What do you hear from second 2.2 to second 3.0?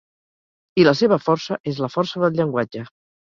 del llenguatge.